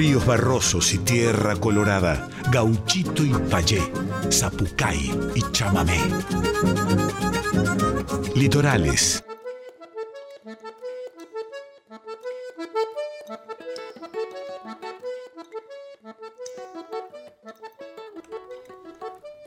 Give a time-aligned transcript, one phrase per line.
[0.00, 3.82] Ríos barrosos y tierra colorada, gauchito y payé,
[4.32, 5.98] zapucay y chamamé.
[8.34, 9.22] Litorales.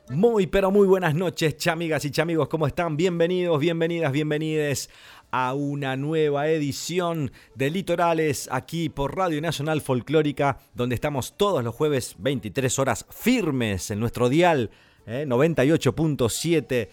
[0.09, 2.95] Muy, pero muy buenas noches, chamigas y chamigos, ¿cómo están?
[2.95, 4.91] Bienvenidos, bienvenidas, bienvenides
[5.33, 11.73] a una nueva edición de Litorales aquí por Radio Nacional Folclórica, donde estamos todos los
[11.73, 14.69] jueves 23 horas firmes en nuestro dial
[15.07, 16.89] 98.7 ¿eh?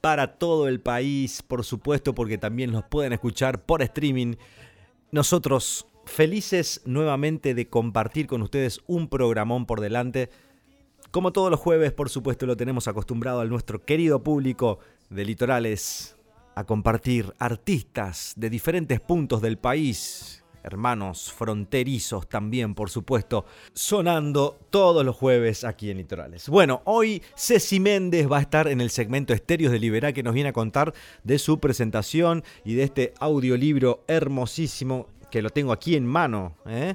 [0.00, 4.34] para todo el país, por supuesto, porque también nos pueden escuchar por streaming.
[5.12, 10.30] Nosotros felices nuevamente de compartir con ustedes un programón por delante.
[11.12, 16.16] Como todos los jueves, por supuesto, lo tenemos acostumbrado a nuestro querido público de Litorales
[16.54, 25.04] a compartir artistas de diferentes puntos del país, hermanos fronterizos también, por supuesto, sonando todos
[25.04, 26.48] los jueves aquí en Litorales.
[26.48, 30.34] Bueno, hoy Ceci Méndez va a estar en el segmento Estéreos de Liberá que nos
[30.34, 35.96] viene a contar de su presentación y de este audiolibro hermosísimo que lo tengo aquí
[35.96, 36.56] en mano.
[36.66, 36.94] ¿eh?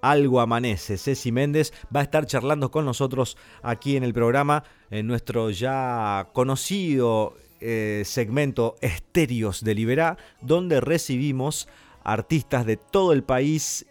[0.00, 0.98] Algo amanece.
[0.98, 6.30] Ceci Méndez va a estar charlando con nosotros aquí en el programa, en nuestro ya
[6.32, 11.68] conocido eh, segmento Estéreos de Liberá, donde recibimos
[12.04, 13.86] artistas de todo el país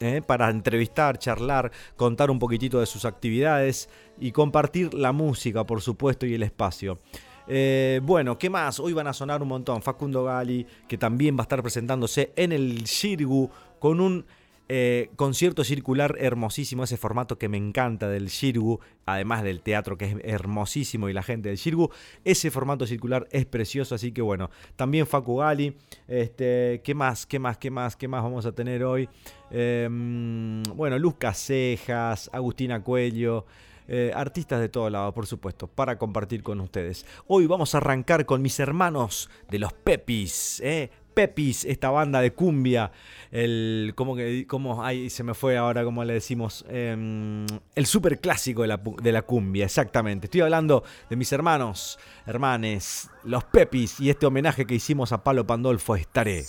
[0.00, 5.80] eh, para entrevistar, charlar, contar un poquitito de sus actividades y compartir la música, por
[5.80, 6.98] supuesto, y el espacio.
[7.46, 8.80] Eh, bueno, ¿qué más?
[8.80, 9.80] Hoy van a sonar un montón.
[9.80, 13.48] Facundo Gali, que también va a estar presentándose en el Shirgu
[13.78, 14.26] con un
[14.68, 20.06] eh, concierto circular hermosísimo, ese formato que me encanta del Shirgu, además del teatro que
[20.06, 21.90] es hermosísimo y la gente del Shirgu.
[22.24, 25.76] Ese formato circular es precioso, así que bueno, también Facu Gali.
[26.08, 27.26] Este, ¿Qué más?
[27.26, 27.58] ¿Qué más?
[27.58, 27.96] ¿Qué más?
[27.96, 29.08] ¿Qué más vamos a tener hoy?
[29.50, 33.44] Em, bueno, Luz Casejas, Agustina Cuello.
[33.88, 37.04] Eh, artistas de todo lado, por supuesto, para compartir con ustedes.
[37.26, 42.32] Hoy vamos a arrancar con mis hermanos de los Pepis, eh, Pepis, esta banda de
[42.32, 42.92] cumbia,
[43.30, 48.18] el, como que, como, ahí se me fue ahora, como le decimos, em, el super
[48.20, 50.26] clásico de la, de la, cumbia, exactamente.
[50.26, 55.46] Estoy hablando de mis hermanos, hermanes, los Pepis y este homenaje que hicimos a Palo
[55.46, 55.96] Pandolfo.
[55.96, 56.40] Estaré,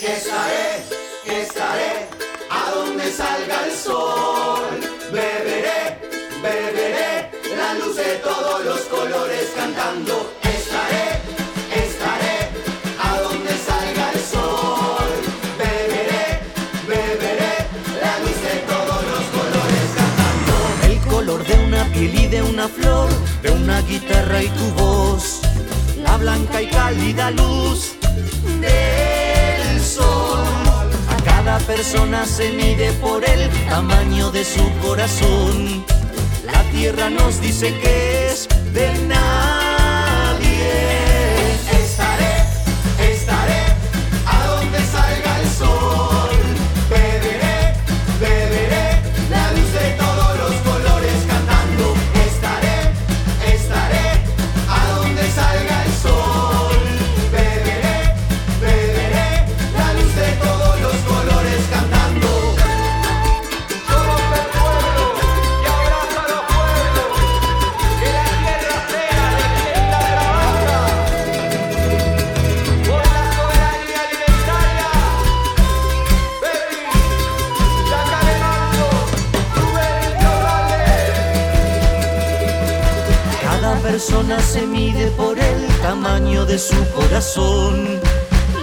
[0.00, 0.71] estaré,
[22.62, 23.08] una flor,
[23.42, 25.40] de una guitarra y tu voz,
[25.96, 27.94] la blanca y cálida luz
[28.60, 30.44] del sol.
[31.08, 35.84] A cada persona se mide por el tamaño de su corazón.
[36.44, 39.61] La tierra nos dice que es de nadie.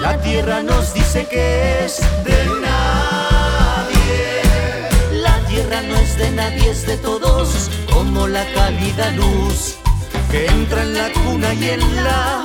[0.01, 4.41] La tierra nos dice que es de nadie.
[5.13, 9.75] La tierra no es de nadie, es de todos, como la cálida luz
[10.29, 12.43] que entra en la cuna y en la.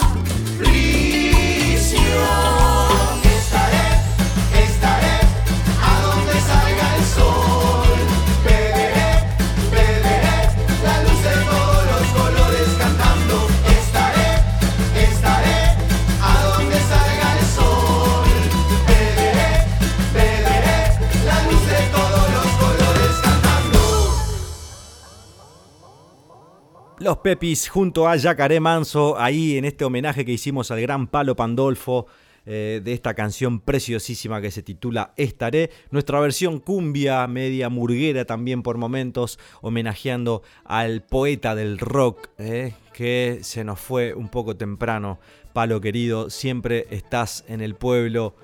[27.04, 31.36] Los Pepis junto a Yacaré Manso, ahí en este homenaje que hicimos al gran Palo
[31.36, 32.06] Pandolfo
[32.46, 35.68] eh, de esta canción preciosísima que se titula Estaré.
[35.90, 43.40] Nuestra versión cumbia, media murguera también por momentos, homenajeando al poeta del rock eh, que
[43.42, 45.18] se nos fue un poco temprano.
[45.52, 48.34] Palo querido, siempre estás en el pueblo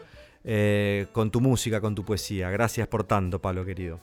[0.45, 2.51] eh, con tu música, con tu poesía.
[2.51, 4.01] Gracias por tanto, Pablo querido.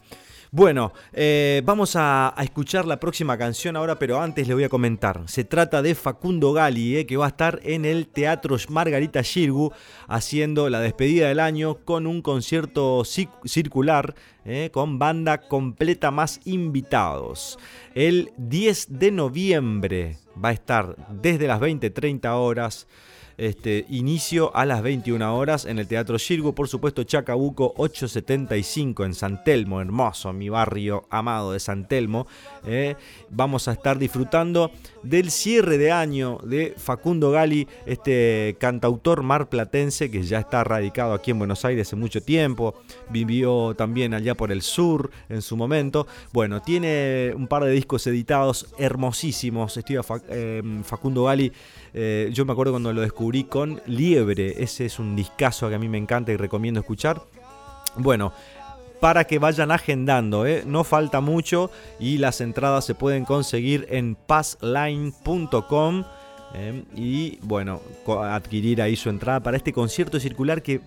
[0.51, 5.23] Bueno, eh, vamos a, escuchar la próxima canción ahora, pero antes le voy a comentar.
[5.25, 9.73] Se trata de Facundo Gali, eh, que va a estar en el Teatro Margarita Shirgu
[10.07, 14.15] haciendo la despedida del año con un concierto circular
[14.45, 17.59] eh, con banda completa más invitados.
[17.93, 22.87] El 10 de noviembre va a estar desde las 20-30 horas
[23.37, 29.13] este, inicio a las 21 horas en el Teatro Shirgu, por supuesto Chacabuco 875 en
[29.13, 32.25] San Telmo, hermoso, mi barrio amado de San Telmo.
[32.65, 32.95] Eh.
[33.29, 34.71] Vamos a estar disfrutando
[35.03, 41.29] del cierre de año de Facundo Gali, este cantautor marplatense que ya está radicado aquí
[41.31, 42.73] en Buenos Aires hace mucho tiempo,
[43.09, 46.07] vivió también allá por el sur en su momento.
[46.33, 49.77] Bueno, tiene un par de discos editados hermosísimos.
[49.77, 49.97] Estoy
[50.29, 51.51] eh, Facundo Gali
[51.93, 55.79] eh, yo me acuerdo cuando lo descubrí con Liebre, ese es un discazo que a
[55.79, 57.21] mí me encanta y recomiendo escuchar.
[57.95, 58.33] Bueno,
[58.99, 60.63] para que vayan agendando, ¿eh?
[60.65, 66.03] no falta mucho y las entradas se pueden conseguir en passline.com.
[66.53, 66.83] ¿eh?
[66.95, 67.81] y bueno,
[68.23, 70.81] adquirir ahí su entrada para este concierto circular que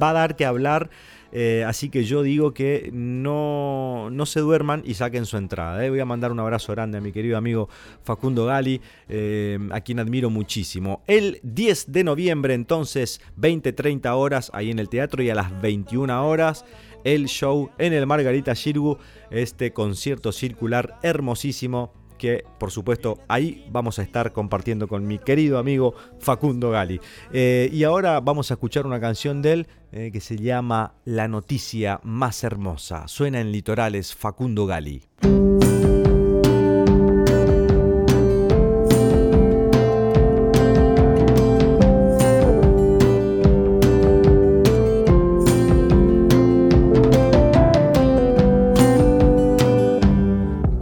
[0.00, 0.88] va a dar que hablar
[1.32, 5.84] eh, así que yo digo que no, no se duerman y saquen su entrada.
[5.84, 5.90] Eh.
[5.90, 7.68] Voy a mandar un abrazo grande a mi querido amigo
[8.02, 11.02] Facundo Gali, eh, a quien admiro muchísimo.
[11.06, 16.26] El 10 de noviembre, entonces, 20-30 horas ahí en el teatro y a las 21
[16.26, 16.64] horas
[17.04, 18.98] el show en el Margarita Shirgu,
[19.30, 25.58] este concierto circular hermosísimo que por supuesto ahí vamos a estar compartiendo con mi querido
[25.58, 27.00] amigo Facundo Gali.
[27.32, 31.28] Eh, y ahora vamos a escuchar una canción de él eh, que se llama La
[31.28, 33.08] noticia más hermosa.
[33.08, 35.02] Suena en litorales Facundo Gali.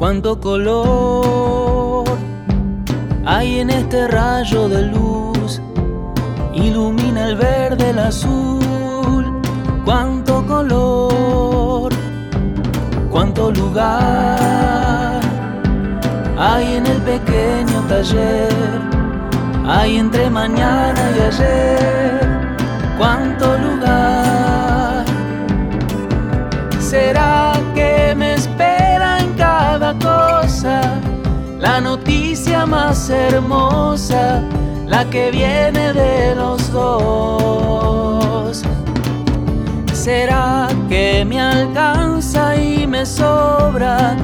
[0.08, 2.08] Cuánto color
[3.26, 5.60] hay en este rayo de luz,
[6.54, 9.42] ilumina el verde, el azul,
[9.84, 11.92] cuánto color,
[13.10, 15.20] cuánto lugar
[16.38, 18.80] hay en el pequeño taller,
[19.66, 22.48] hay entre mañana y ayer,
[22.96, 25.04] cuánto lugar.
[26.80, 28.77] ¿Será que me espera
[29.94, 30.98] cosa?
[31.58, 34.42] la noticia más hermosa,
[34.86, 38.62] la que viene de los dos.
[39.92, 44.16] ¿Será que me alcanza y me sobra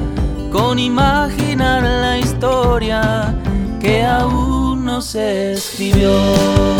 [0.51, 3.35] con imaginar la historia
[3.79, 6.74] que aún no se escribió?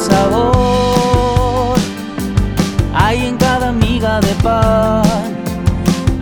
[0.00, 1.76] Sabor.
[2.94, 5.02] Hay en cada miga de pan,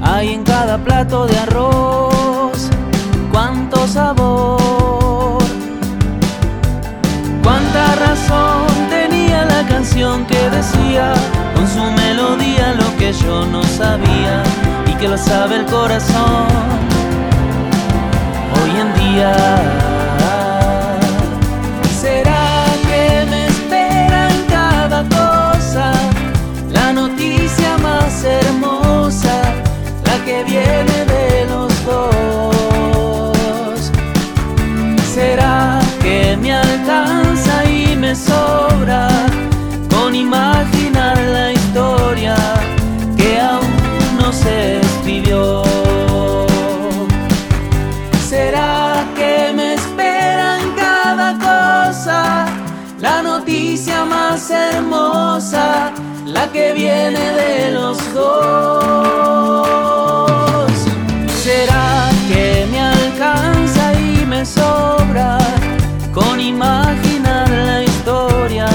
[0.02, 2.70] hay en cada plato de arroz,
[3.32, 5.42] cuánto sabor,
[7.42, 11.14] cuánta razón tenía la canción que decía
[11.54, 14.42] con su melodía lo que yo no sabía
[14.86, 16.48] y que lo sabe el corazón.
[18.54, 19.97] Hoy en día.
[28.24, 29.54] Hermosa,
[30.04, 33.92] la que viene de los dos.
[35.14, 39.08] ¿Será que me alcanza y me sobra
[39.90, 42.36] con imaginar la historia
[43.16, 45.64] que aún no se escribió?
[48.28, 52.46] ¿Será que me espera en cada cosa
[53.00, 55.92] la noticia más hermosa?
[56.32, 58.30] La que viene de los dos.
[61.42, 65.38] ¿Será que me alcanza y me sobra
[66.12, 68.68] con imaginar la historia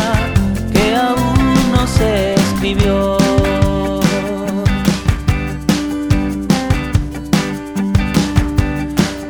[0.74, 3.18] que aún no se escribió?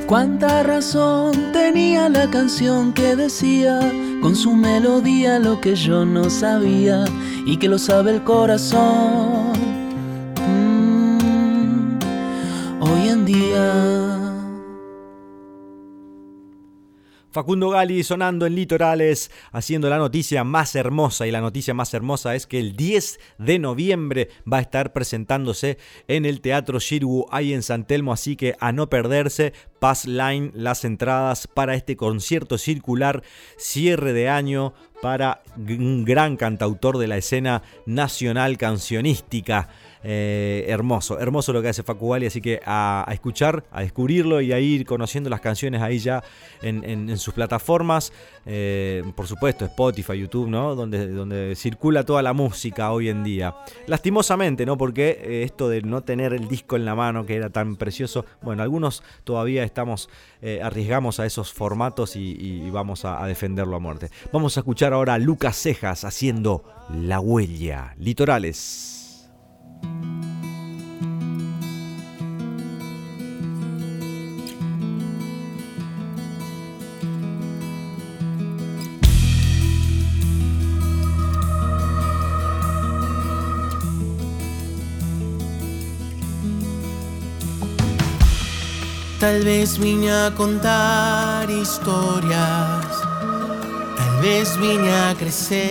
[0.07, 3.79] Cuánta razón tenía la canción que decía
[4.21, 7.03] con su melodía lo que yo no sabía
[7.45, 9.53] y que lo sabe el corazón.
[10.47, 11.99] Mm,
[12.81, 14.12] hoy en día.
[17.33, 21.25] Facundo Gali sonando en Litorales, haciendo la noticia más hermosa.
[21.25, 25.79] Y la noticia más hermosa es que el 10 de noviembre va a estar presentándose
[26.07, 28.13] en el Teatro Shirgu ahí en San Telmo.
[28.13, 33.23] Así que a no perderse, Pass Line las entradas para este concierto circular,
[33.57, 39.69] cierre de año para un gran cantautor de la escena nacional cancionística.
[40.03, 44.51] Eh, hermoso, hermoso lo que hace Facu Gali, así que a, escuchar, a descubrirlo y
[44.51, 46.23] a ir conociendo las canciones ahí ya
[46.61, 48.11] en, sus plataformas,
[48.45, 50.75] eh, por supuesto Spotify, YouTube, ¿no?
[50.75, 53.55] Donde, donde circula toda la música hoy en día.
[53.87, 54.77] Lastimosamente, ¿no?
[54.77, 58.25] Porque eh, esto de no tener el disco en la mano que era tan precioso,
[58.41, 60.09] bueno, algunos todavía estamos,
[60.61, 64.09] arriesgamos a esos formatos y, vamos a, a defenderlo a muerte.
[64.31, 69.02] Vamos a escuchar ahora a Lucas Cejas haciendo La Huella, Litorales.
[89.23, 92.85] Tal vez vine a contar historias,
[93.95, 95.61] tal vez vine a crecer,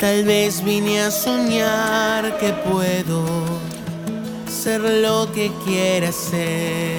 [0.00, 3.26] tal vez vine a soñar que puedo
[4.48, 6.97] ser lo que quiera ser.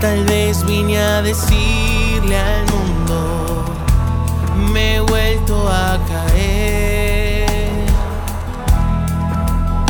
[0.00, 3.64] Tal vez vine a decirle al mundo,
[4.72, 7.48] me he vuelto a caer.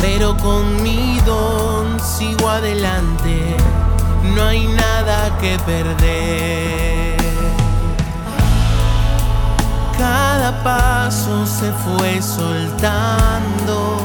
[0.01, 3.55] Pero con mi don sigo adelante,
[4.35, 7.19] no hay nada que perder.
[9.95, 13.99] Cada paso se fue soltando,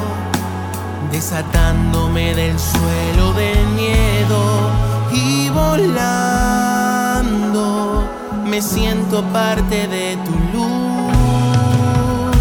[1.11, 4.94] desatándome del suelo del miedo
[5.77, 7.65] volando
[8.47, 12.37] me siento parte de tu luz.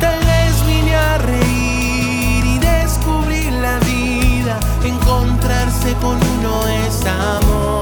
[0.00, 7.81] Tal vez vine a reír y descubrir la vida, encontrarse con uno es amor.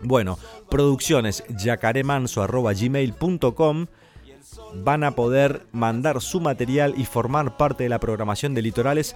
[0.00, 3.86] Bueno, producciones yacaremanso.gmail.com
[4.74, 9.14] van a poder mandar su material y formar parte de la programación de Litorales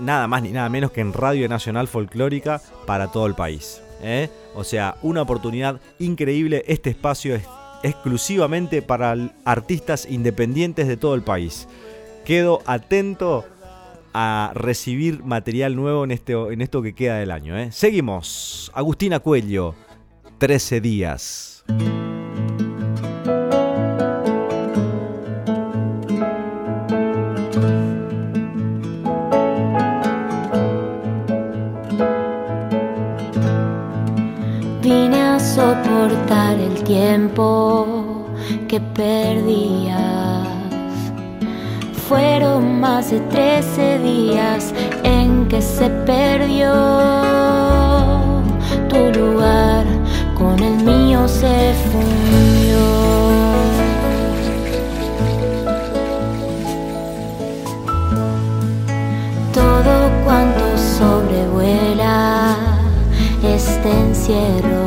[0.00, 3.82] nada más ni nada menos que en Radio Nacional Folclórica para todo el país.
[4.02, 4.28] ¿eh?
[4.54, 6.64] O sea, una oportunidad increíble.
[6.66, 7.42] Este espacio es
[7.82, 11.68] exclusivamente para artistas independientes de todo el país.
[12.24, 13.44] Quedo atento
[14.12, 17.56] a recibir material nuevo en, este, en esto que queda del año.
[17.58, 17.70] ¿eh?
[17.70, 18.72] Seguimos.
[18.74, 19.74] Agustina Cuello,
[20.38, 21.64] 13 días.
[35.96, 38.26] Soportar el tiempo
[38.68, 40.46] que perdías.
[42.08, 44.72] Fueron más de 13 días
[45.02, 46.72] en que se perdió
[48.88, 49.84] tu lugar,
[50.38, 52.84] con el mío se fundió.
[59.52, 62.56] Todo cuanto sobrevuela
[63.42, 64.85] este encierro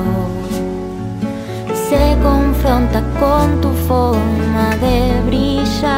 [1.90, 5.90] se confronta con tu forma de brillar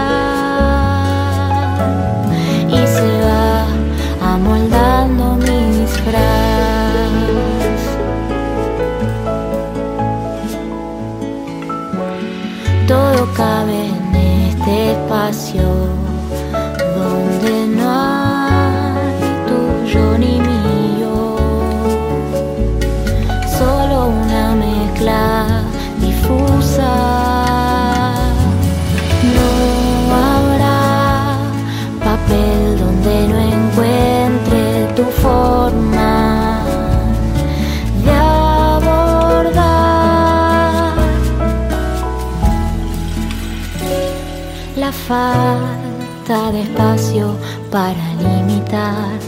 [2.70, 3.66] y se va
[4.34, 7.82] amoldando mis frases.
[12.88, 16.01] Todo cabe en este espacio
[45.12, 47.36] falta de espacio
[47.70, 49.20] para limitar.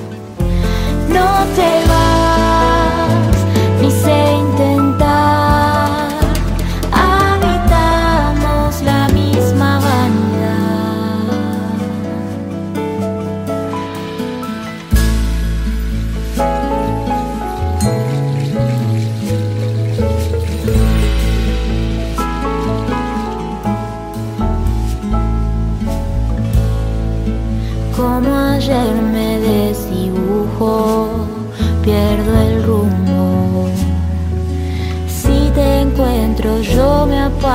[1.10, 3.38] No te vas
[3.82, 4.23] ni se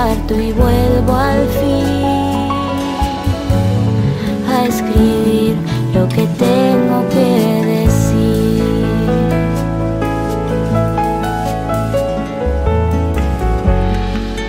[0.07, 2.49] y vuelvo al fin
[4.49, 5.57] a escribir
[5.93, 8.63] lo que tengo que decir.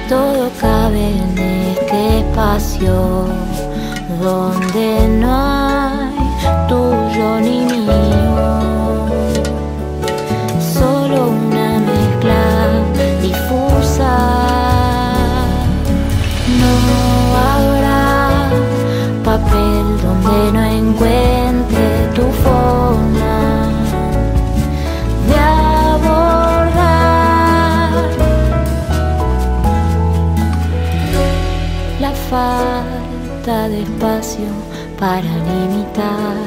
[0.08, 3.26] Todo cabe en este espacio
[4.22, 5.59] donde no
[35.00, 36.39] para limitar.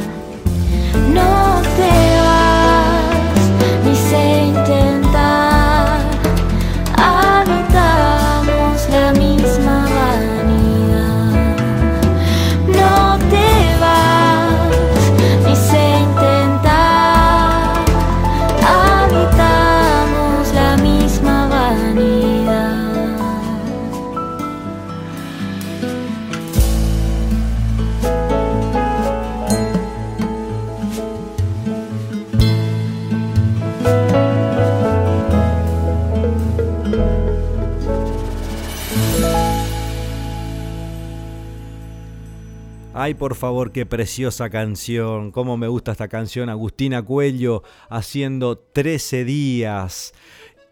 [43.23, 45.31] Por favor, qué preciosa canción.
[45.31, 46.49] Cómo me gusta esta canción.
[46.49, 50.13] Agustina Cuello haciendo 13 días.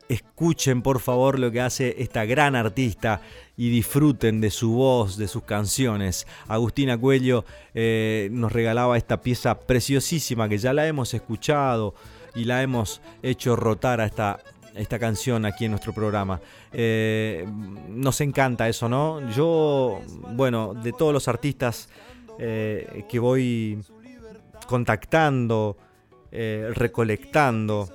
[0.09, 3.23] Escuchen por favor lo que hace esta gran artista
[3.57, 6.27] y disfruten de su voz, de sus canciones.
[6.49, 11.95] Agustina Cuello eh, nos regalaba esta pieza preciosísima que ya la hemos escuchado
[12.35, 14.41] y la hemos hecho rotar a esta,
[14.75, 16.41] esta canción aquí en nuestro programa.
[16.73, 17.47] Eh,
[17.91, 19.31] nos encanta eso, ¿no?
[19.31, 20.01] Yo,
[20.33, 21.89] bueno, de todos los artistas
[22.40, 23.79] eh, que voy
[24.66, 25.76] contactando,
[26.33, 27.88] recolectando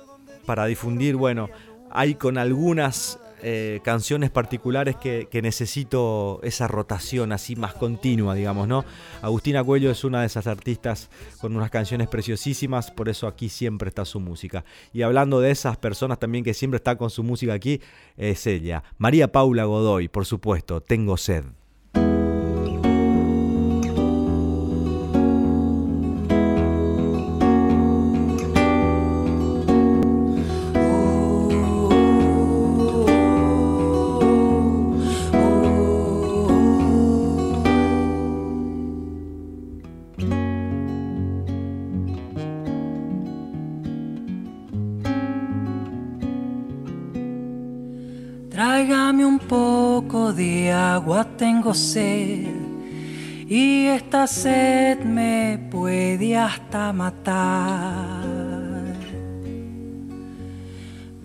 [0.44, 1.48] para difundir, bueno,
[1.90, 8.84] hay con algunas eh, canciones particulares que, necesito esa rotación así más continua, digamos, ¿no?
[9.20, 13.90] Agustina Cuello es una de esas artistas con unas canciones preciosísimas, por eso aquí siempre
[13.90, 14.64] está su música.
[14.92, 17.80] Y hablando de esas personas también que siempre está con su música aquí,
[18.16, 21.44] es ella, María Paula Godoy, por supuesto, Tengo Sed.
[51.36, 52.54] Tengo sed
[53.48, 58.24] y esta sed me puede hasta matar.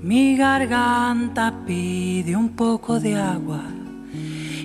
[0.02, 3.64] Mi garganta pide un poco de agua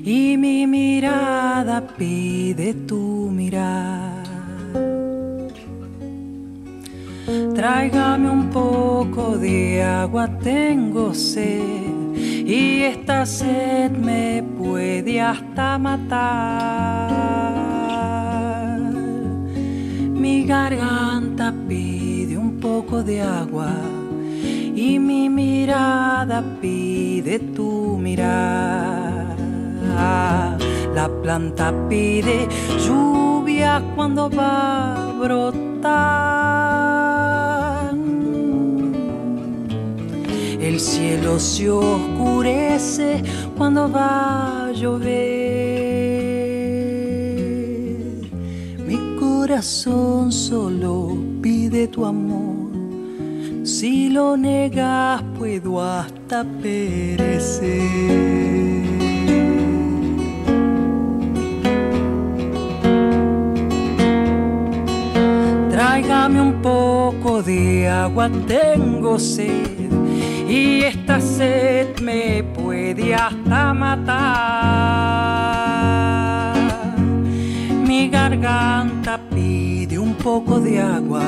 [0.02, 4.24] y mi mirada pide tu mirar.
[7.55, 11.86] Tráigame un poco de agua, tengo sed
[12.46, 17.11] y esta sed me puede hasta matar.
[20.12, 23.72] Mi garganta pide un poco de agua
[24.76, 29.37] y mi mirada pide tu mirada.
[30.94, 32.48] La planta pide
[32.87, 36.65] lluvia cuando va a brotar.
[40.76, 43.22] El cielo se oscurece
[43.56, 45.06] cuando va a llover.
[48.86, 52.72] Mi corazón solo pide tu amor.
[53.64, 57.80] Si lo negas puedo hasta perecer.
[65.70, 69.76] Tráigame un poco de agua, tengo sed
[70.48, 74.16] y esta sed me puede hasta matar.
[77.87, 81.24] Mi garganta pide un poco de agua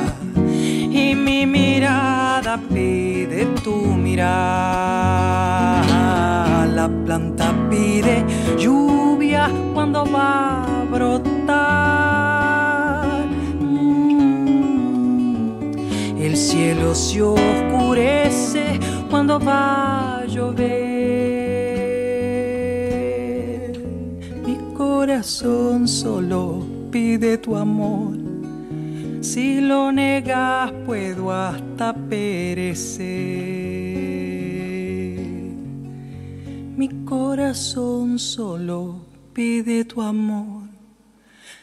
[0.90, 4.26] y mi mirada pide tu mirada.
[6.66, 8.24] La planta pide
[8.58, 11.58] lluvia cuando va a brotar.
[13.60, 15.18] Mm.
[16.20, 18.78] El cielo se oscurece
[19.10, 20.68] cuando va a llover.
[24.44, 28.16] Mi corazón solo pide tu amor.
[29.20, 33.08] Si lo negas puedo hasta perecer.
[36.76, 40.68] Mi corazón solo pide tu amor.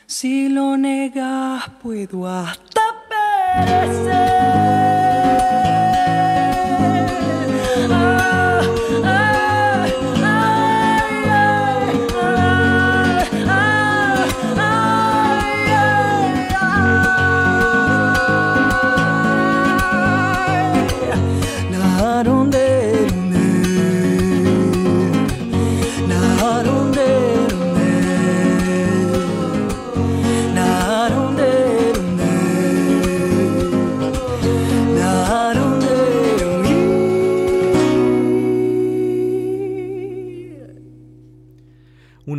[0.05, 4.84] Si lo negas puedo hasta perecer.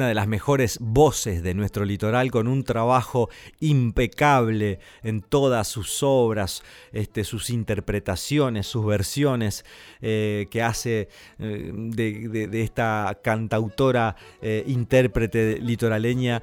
[0.07, 3.29] De las mejores voces de nuestro litoral, con un trabajo
[3.61, 9.65] impecable en todas sus obras, este, sus interpretaciones, sus versiones
[10.01, 16.43] eh, que hace eh, de, esta cantautora, eh, intérprete litoraleña.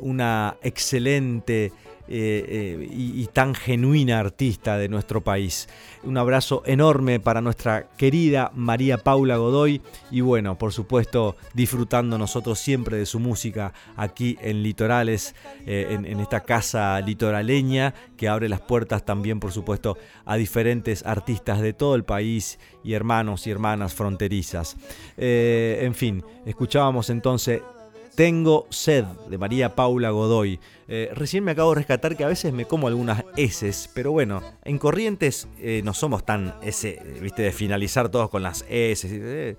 [0.00, 1.70] una excelente
[2.06, 5.68] eh, eh, y, tan genuina artista de nuestro país.
[6.02, 12.58] Un abrazo enorme para nuestra querida María Paula Godoy y bueno, por supuesto, disfrutando nosotros
[12.58, 15.34] siempre de su música aquí en Litorales,
[15.66, 21.60] en, en, esta casa litoraleña que abre las puertas también, por supuesto, a diferentes artistas
[21.60, 24.76] de todo el país y hermanos y hermanas fronterizas.
[25.16, 27.62] en fin, escuchábamos entonces
[28.14, 30.60] tengo sed de María Paula Godoy.
[30.86, 34.42] Eh, recién me acabo de rescatar que a veces me como algunas S, pero bueno,
[34.64, 39.08] en Corrientes eh, no somos tan S, viste, de finalizar todos con las S.
[39.10, 39.56] Eh,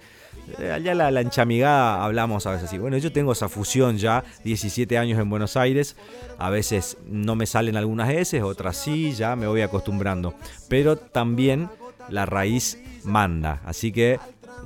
[0.72, 2.78] allá la, enchamigada hablamos a veces así.
[2.78, 5.96] Bueno, yo tengo esa fusión ya, 17 años en Buenos Aires.
[6.38, 10.36] A veces no me salen algunas S, otras sí, ya me voy acostumbrando.
[10.70, 11.70] Pero también
[12.10, 14.20] la raíz manda, así que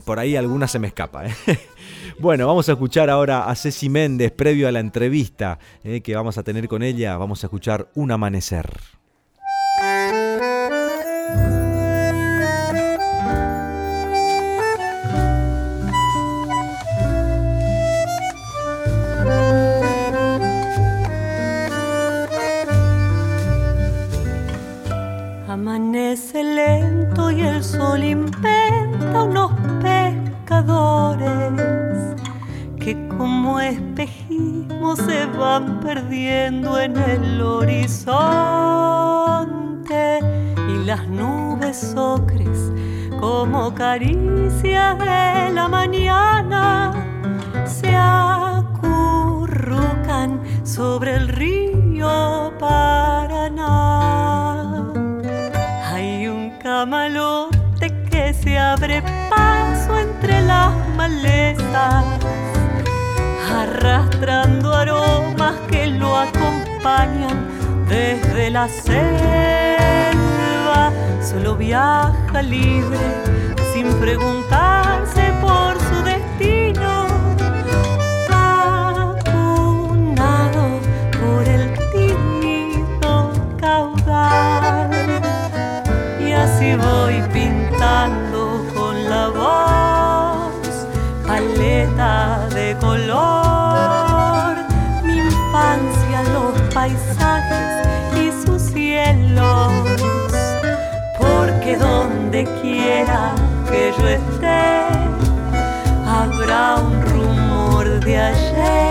[0.05, 1.23] por ahí alguna se me escapa.
[2.17, 6.37] Bueno, vamos a escuchar ahora a Ceci Méndez, previo a la entrevista eh, que vamos
[6.37, 7.17] a tener con ella.
[7.17, 8.69] Vamos a escuchar Un Amanecer.
[25.47, 31.88] Amanece lento y el sol inventa unos pescadores
[32.89, 37.99] que como espejismo se van perdiendo en el horizonte
[40.67, 42.71] y las nubes ocres
[43.19, 46.91] como caricias de la mañana
[47.67, 48.81] se acurrucan
[50.63, 54.01] sobre el río Paraná.
[55.93, 62.18] Hay un camalote que se abre paso entre las malezas
[64.79, 67.37] aromas que lo acompañan
[67.87, 70.13] desde la selva.
[71.21, 72.99] Solo viaja libre
[73.73, 75.77] sin preguntarse por
[102.31, 103.33] donde quiera
[103.67, 104.87] que yo esté,
[106.05, 108.88] habrá un rumor de ayer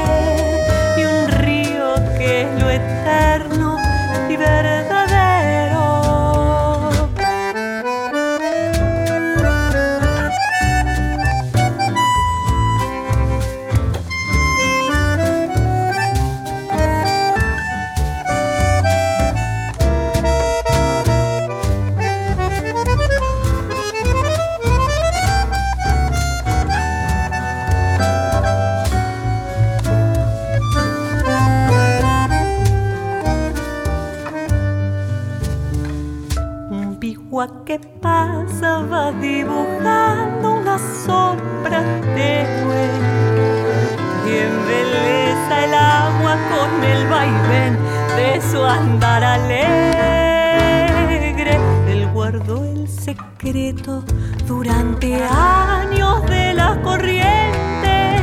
[54.46, 58.22] durante años de las corrientes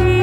[0.00, 0.22] y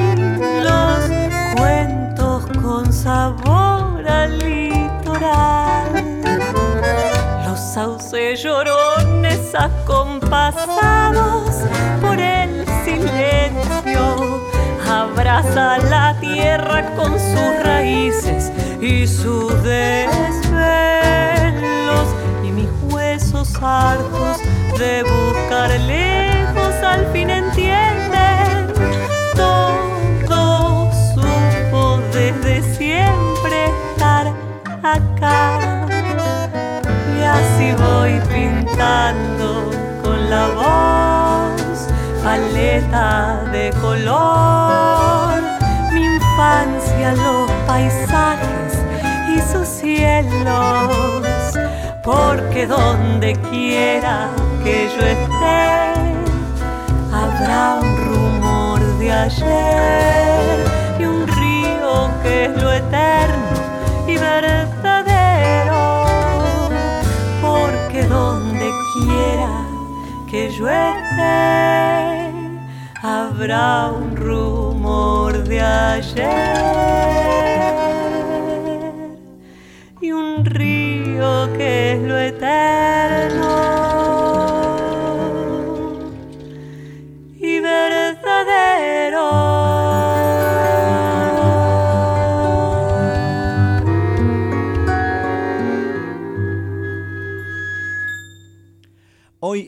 [0.63, 1.09] los
[1.55, 6.03] cuentos con sabor al litoral
[7.73, 11.49] sauces llorones acompasados
[12.01, 14.41] por el silencio.
[14.87, 20.42] Abraza la tierra con sus raíces y sus desvelos
[23.63, 24.39] hartos
[24.77, 28.67] de buscar lejos al fin entienden
[29.35, 34.27] todo supo desde siempre estar
[34.83, 35.85] acá.
[37.33, 39.71] Así voy pintando
[40.03, 41.87] con la voz,
[42.23, 45.41] paleta de color,
[45.93, 48.73] mi infancia, los paisajes
[49.35, 51.22] y sus cielos,
[52.03, 54.29] porque donde quiera
[54.63, 55.93] que yo esté,
[57.11, 60.65] habrá un rumor de ayer
[60.99, 63.53] y un río que es lo eterno
[64.07, 64.73] y verdadero.
[68.09, 69.65] Donde quiera
[70.29, 72.31] que yo esté,
[73.01, 77.12] habrá un rumor de ayer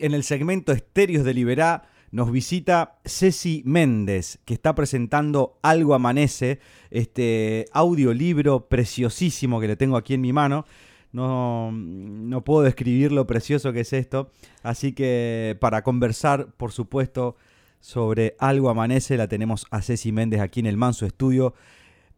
[0.06, 6.60] en el segmento Estéreos de Liberá nos visita Ceci Méndez, que está presentando Algo Amanece,
[6.92, 10.66] este audiolibro preciosísimo que le tengo aquí en mi mano.
[11.12, 14.30] No, no puedo describir lo precioso que es esto,
[14.62, 17.36] así que para conversar, por supuesto,
[17.80, 21.56] sobre Algo Amanece, la tenemos a Ceci Méndez aquí en el Manso Estudio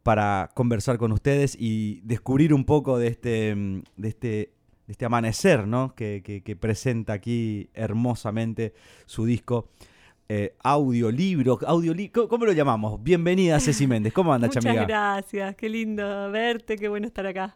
[0.04, 3.56] para conversar con ustedes y descubrir un poco de este,
[3.95, 4.57] de este
[4.88, 5.93] de este amanecer, ¿no?
[5.95, 8.73] Que, que- que presenta aquí hermosamente
[9.06, 9.69] su disco.
[10.30, 13.02] Eh, audiolibro, audioli- ¿cómo, lo llamamos?
[13.02, 14.84] Bienvenida Ceci Méndez, ¿cómo anda, Muchas chamiga?
[14.86, 17.56] gracias, qué lindo verte, qué bueno estar acá.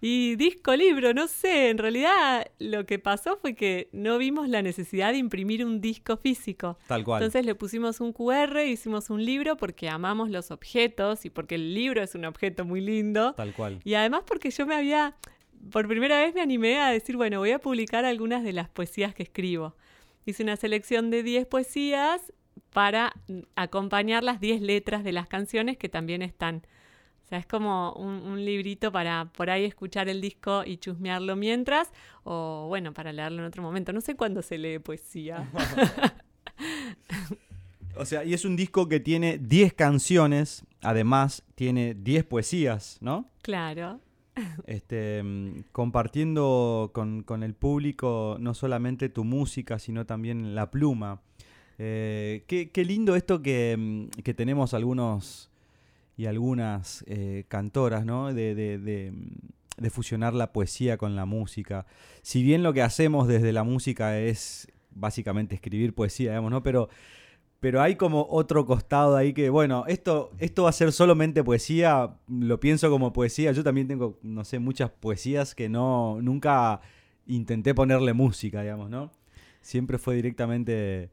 [0.00, 4.62] Y disco libro, no sé, en realidad lo que pasó fue que no vimos la
[4.62, 6.78] necesidad de imprimir un disco físico.
[6.88, 7.22] Tal cual.
[7.22, 11.74] Entonces le pusimos un QR, hicimos un libro porque amamos los objetos y porque el
[11.74, 13.34] libro es un objeto muy lindo.
[13.34, 13.80] Tal cual.
[13.84, 15.14] Y además porque yo me había,
[15.70, 19.14] por primera vez me animé a decir, bueno, voy a publicar algunas de las poesías
[19.14, 19.74] que escribo.
[20.26, 22.32] Hice una selección de 10 poesías
[22.72, 23.12] para
[23.56, 26.62] acompañar las 10 letras de las canciones que también están.
[27.24, 31.36] O sea, es como un, un librito para por ahí escuchar el disco y chusmearlo
[31.36, 31.92] mientras,
[32.24, 33.92] o bueno, para leerlo en otro momento.
[33.92, 35.48] No sé cuándo se lee poesía.
[37.96, 43.28] O sea, y es un disco que tiene 10 canciones, además tiene 10 poesías, ¿no?
[43.42, 44.00] claro.
[44.66, 51.22] Este, mm, compartiendo con, el público no solamente tu música, sino también la pluma.
[51.78, 55.50] Eh, qué, lindo esto que, mm, que tenemos algunos
[56.16, 58.34] y algunas eh, cantoras, ¿no?
[58.34, 61.86] De, mm, de fusionar la poesía con la música.
[62.22, 66.62] Si bien lo que hacemos desde la música es básicamente escribir poesía, digamos, ¿no?
[66.62, 66.88] Pero
[67.60, 72.16] pero hay como otro costado ahí que, bueno, esto, esto va a ser solamente poesía,
[72.26, 73.52] lo pienso como poesía.
[73.52, 76.80] Yo también tengo, no sé, muchas poesías que no, nunca
[77.26, 79.12] intenté ponerle música, digamos, ¿no?
[79.60, 81.10] Siempre fue directamente,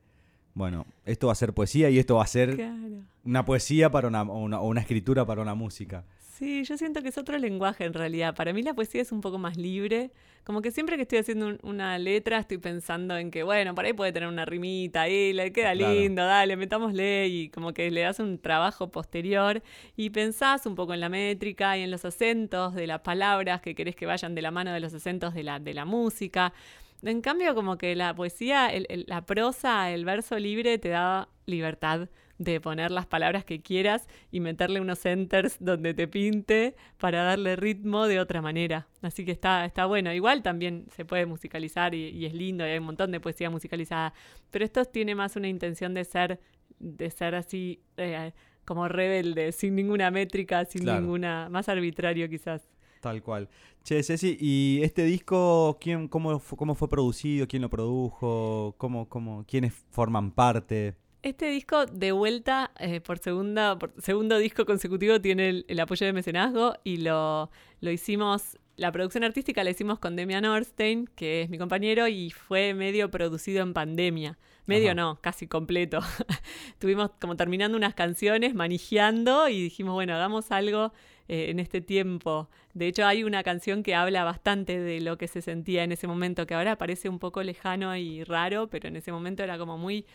[0.54, 3.04] bueno, esto va a ser poesía y esto va a ser Claro.
[3.26, 6.06] una poesía para una, o una, o una escritura para una música.
[6.38, 8.36] Sí, yo siento que es otro lenguaje en realidad.
[8.36, 10.12] Para mí la poesía es un poco más libre.
[10.43, 13.86] Como que siempre que estoy haciendo un- una letra estoy pensando en que, bueno, por
[13.86, 15.93] ahí puede tener una rimita ahí, le queda Claro.
[15.95, 19.63] lindo, dale, metámosle y como que le das un trabajo posterior
[19.95, 23.73] y pensás un poco en la métrica y en los acentos de las palabras que
[23.73, 26.54] querés que vayan de la mano de los acentos de la, de la música.
[27.02, 31.30] En cambio, como que la poesía, el- el- la prosa, el verso libre te da
[31.47, 37.23] libertad de poner las palabras que quieras y meterle unos enters donde te pinte para
[37.23, 38.88] darle ritmo de otra manera.
[39.02, 40.13] Así que está, está bueno.
[40.13, 43.50] Igual también se puede musicalizar y, y es lindo y hay un montón de poesía
[43.50, 44.13] musicalizada.
[44.52, 46.39] Pero esto tiene más una intención de ser,
[46.80, 48.32] de ser así eh,
[48.65, 51.02] como rebelde, sin ninguna métrica, sin Claro.
[51.02, 52.69] ninguna, más arbitrario quizás.
[53.02, 53.47] Tal cual.
[53.84, 57.47] Che, Ceci, ¿y este disco quién, cómo, cómo fue producido?
[57.47, 58.76] ¿Quién lo produjo?
[58.78, 60.95] ¿Cómo, cómo, ¿Quiénes forman parte?
[61.24, 66.06] Este disco de vuelta eh, por segunda por segundo disco consecutivo tiene el, el apoyo
[66.06, 67.50] de mecenazgo y lo,
[67.82, 72.30] lo hicimos la producción artística la hicimos con Demian Orstein, que es mi compañero y
[72.30, 74.38] fue medio producido en pandemia.
[74.68, 74.96] Medio Ajá.
[74.96, 76.00] no, casi completo.
[76.70, 80.94] Estuvimos como terminando unas canciones, manejando y dijimos, bueno, hagamos algo
[81.28, 82.50] eh, en este tiempo.
[82.76, 86.06] De hecho, hay una canción que habla bastante de lo que se sentía en ese
[86.06, 89.80] momento, que ahora parece un poco lejano y raro, pero en ese momento era como
[89.80, 90.06] muy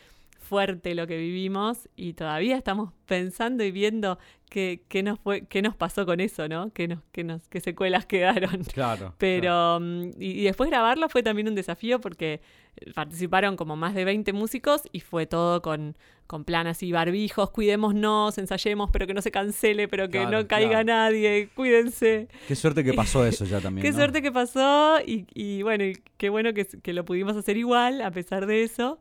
[0.43, 4.19] fuerte lo que vivimos y todavía estamos pensando y viendo
[4.51, 6.71] qué, qué nos fue, qué nos pasó con eso, ¿no?
[6.73, 8.65] Qué, nos, qué, nos, qué secuelas quedaron.
[8.65, 9.15] Claro.
[9.19, 12.41] Pero, mm, y, y después grabarlo fue también un desafío porque
[12.95, 18.39] participaron como más de 20 músicos y fue todo con, con plan así, barbijos, cuidémonos,
[18.39, 20.85] ensayemos, pero que no se cancele, pero que Claro, no caiga claro.
[20.87, 22.29] nadie, cuídense.
[22.49, 23.83] Qué suerte que pasó eso ya también.
[23.83, 23.97] Qué ¿no?
[23.97, 28.01] suerte que pasó y, y bueno, y qué bueno que, que lo pudimos hacer igual
[28.03, 29.01] a pesar de eso.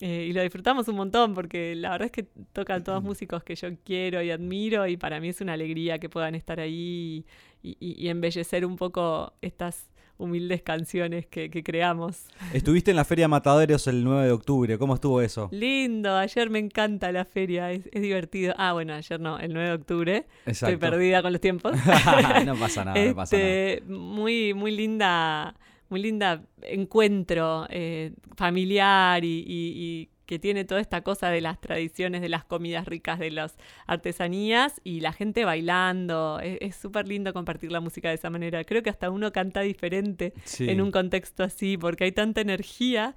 [0.00, 2.22] Eh, y lo disfrutamos un montón porque la verdad es que
[2.52, 6.08] tocan todos músicos que yo quiero y admiro y para mí es una alegría que
[6.08, 7.24] puedan estar ahí
[7.62, 12.26] y, y- y embellecer un poco estas humildes canciones que, que creamos.
[12.52, 14.76] Estuviste en la Feria Mataderos el 9 de octubre.
[14.78, 15.48] ¿Cómo estuvo eso?
[15.52, 18.52] Lindo, ayer me encanta la feria, es, es divertido.
[18.58, 20.16] Ah, bueno, ayer no, el 9 de octubre.
[20.46, 20.78] Estoy Exacto.
[20.80, 21.72] perdida con los tiempos.
[21.76, 22.98] no pasa nada, no pasa nada.
[22.98, 25.54] Este, Muy, muy linda,
[25.88, 31.58] muy linda encuentro eh, familiar y, y- y que tiene toda esta cosa de las
[31.58, 36.38] tradiciones, de las comidas ricas, de las artesanías y la gente bailando.
[36.42, 38.62] Es súper lindo compartir la música de esa manera.
[38.64, 40.68] Creo que hasta uno canta diferente Sí.
[40.68, 43.14] en un contexto así, porque hay tanta energía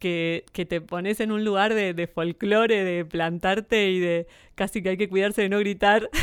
[0.00, 4.82] que, que te pones en un lugar de, de folclore, de plantarte y de casi
[4.82, 6.08] que hay que cuidarse de no gritar.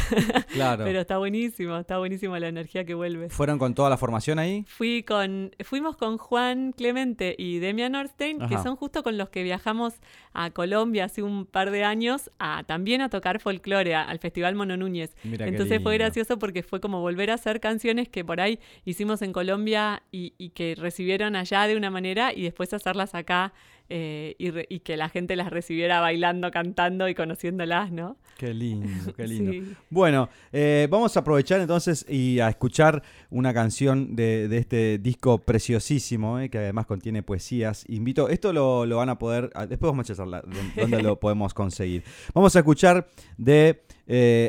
[0.52, 0.84] Claro.
[0.84, 3.30] Pero está buenísimo, está buenísimo la energía que vuelve.
[3.30, 4.66] ¿Fueron con toda la formación ahí?
[4.68, 9.44] Fui con, fuimos con Juan Clemente y Demian Orstein, que son justo con los que
[9.44, 9.94] viajamos
[10.34, 14.56] a Colombia hace un par de años a también a tocar folclore a- al Festival
[14.56, 15.16] Mono Núñez.
[15.24, 19.22] Mira Entonces fue gracioso porque fue como volver a hacer canciones que por ahí hicimos
[19.22, 23.54] en Colombia y, y que recibieron allá de una manera y después hacerlas acá
[23.94, 28.16] eh, y, re- y que la gente las recibiera bailando, cantando y conociéndolas, ¿no?
[28.38, 29.52] Qué lindo, qué lindo.
[29.52, 29.76] Sí.
[29.90, 35.40] Bueno, eh, vamos a aprovechar entonces y a escuchar una canción de, de este disco
[35.40, 37.84] preciosísimo, eh, que además contiene poesías.
[37.90, 41.54] Invito, esto lo, lo van a poder, ah, después vamos a charlar dónde, lo podemos
[41.54, 42.04] conseguir.
[42.34, 43.82] Vamos a escuchar de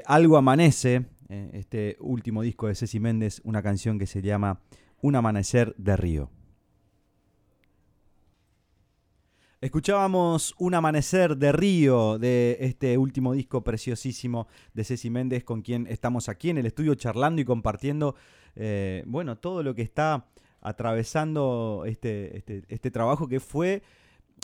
[0.06, 1.04] Algo Amanece,
[1.52, 4.60] este último disco de Ceci Méndez, una canción que se llama
[5.00, 6.30] Un Amanecer de Río.
[9.62, 15.86] Escuchábamos Un Amanecer de Río de este último disco preciosísimo de Ceci Méndez, con quien
[15.86, 18.16] estamos aquí en el estudio charlando y compartiendo,
[18.56, 20.26] eh, bueno, todo lo que está
[20.62, 23.84] atravesando este, este, este trabajo que fue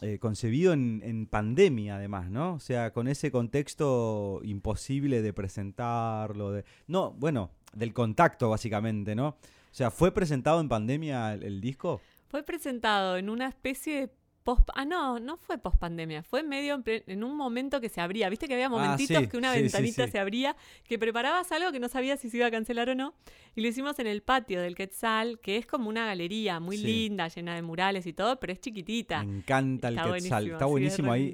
[0.02, 2.54] eh, concebido en, pandemia, además, ¿no?
[2.54, 6.64] O sea, con ese contexto imposible de presentarlo, de.
[6.86, 9.30] No, bueno, del contacto, básicamente, ¿no?
[9.30, 9.36] O
[9.72, 12.00] sea, ¿fue presentado en pandemia el, el disco?
[12.28, 14.10] Fue presentado en una especie de
[14.44, 14.68] post...
[14.74, 18.00] Ah, no, no fue post pandemia, fue medio en, ple- en un momento que se
[18.00, 18.28] abría.
[18.30, 20.12] Viste que había Ah, momentitos sí, que una sí, ventanita sí.
[20.12, 23.14] se abría, que preparabas algo que no sabías si se iba a cancelar o no.
[23.54, 27.28] Y lo hicimos en el patio del Quetzal, que es como una galería muy linda,
[27.28, 29.22] llena de murales y todo, pero es chiquitita.
[29.24, 30.30] Me encanta el Está Quetzal.
[30.44, 31.32] buenísimo, Está buenísimo ahí.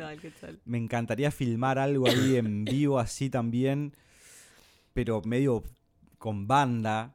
[0.64, 3.94] Me encantaría filmar algo ahí en vivo así también,
[4.92, 5.62] pero medio
[6.18, 7.14] con banda,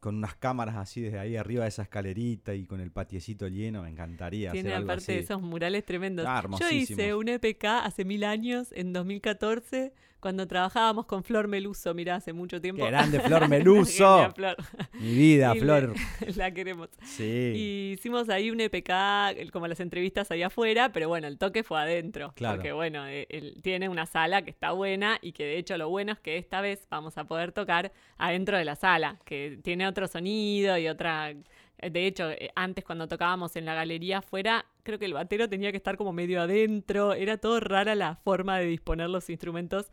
[0.00, 3.82] con unas cámaras así desde ahí arriba de esa escalerita y con el patiecito lleno.
[3.82, 5.24] Me encantaría Tiene hacer algo aparte así.
[5.24, 6.26] esos murales tremendos.
[6.28, 11.94] Ah, Yo hice un EPK hace mil años, en 2014, cuando trabajábamos con Flor Meluso,
[11.94, 12.84] mirá, hace mucho tiempo.
[12.84, 14.32] ¡Qué grande, Flor Meluso!
[14.34, 14.56] Flor.
[14.94, 15.94] Mi vida, Y Flor.
[16.36, 16.88] la queremos.
[17.02, 17.52] Sí.
[17.54, 21.80] Y hicimos ahí un EPK, como las entrevistas ahí afuera, pero bueno, el toque fue
[21.80, 22.32] adentro.
[22.36, 22.56] Claro.
[22.56, 26.12] Porque bueno, él tiene una sala que está buena y que de hecho lo bueno
[26.12, 30.06] es que esta vez vamos a poder tocar adentro de la sala, que tiene otro
[30.06, 31.34] sonido y otra...
[31.82, 35.48] eh, De hecho, eh, antes cuando tocábamos en la galería afuera, creo que el batero
[35.48, 37.14] tenía que estar como medio adentro.
[37.14, 39.90] Era todo rara la forma de disponer los instrumentos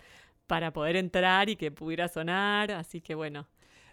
[0.48, 2.72] para poder entrar y que pudiera sonar.
[2.72, 3.48] Así que bueno,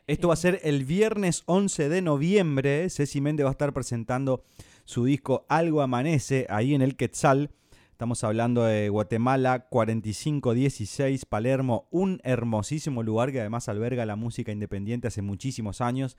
[0.06, 2.90] Esto va a ser el viernes 11 de noviembre.
[2.90, 4.44] Ceci Méndez va a estar presentando
[4.84, 7.50] su disco Algo Amanece ahí en el Quetzal.
[7.94, 15.06] Estamos hablando de Guatemala 4516, Palermo, un hermosísimo lugar que además alberga la música independiente
[15.06, 16.16] hace muchísimos años.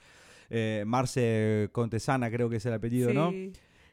[0.50, 3.32] Eh, Marce Contesana creo que es el apellido, ¿no?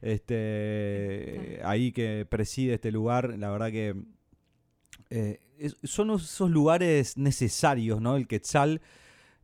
[0.02, 3.94] este, ahí que preside este lugar, la verdad que
[5.10, 8.16] eh, es- son esos lugares necesarios, ¿no?
[8.16, 8.80] El Quetzal,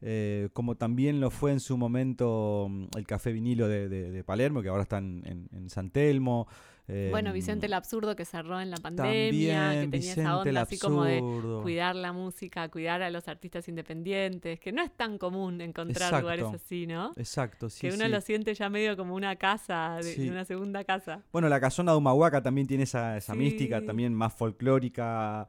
[0.01, 4.25] eh, como también lo fue en su momento mm, el Café Vinilo de, de- de
[4.25, 6.47] Palermo, que ahora está en, en- en San Telmo.
[6.89, 10.39] Eh, Bueno, Vicente el Absurdo que cerró en la pandemia, también que tenía Vicente esa
[10.39, 11.21] onda así como de
[11.63, 16.45] cuidar la música, cuidar a los artistas independientes, que no es tan común encontrar lugares
[16.47, 16.65] Exacto.
[16.65, 17.13] así, ¿no?
[17.17, 18.11] Exacto, sí, que uno sí.
[18.11, 20.29] lo siente ya medio como una casa, de, Sí.
[20.29, 21.23] una segunda casa.
[21.33, 23.39] Bueno, la casona de Humahuaca también tiene esa, esa Sí.
[23.39, 25.47] mística, también más folclórica,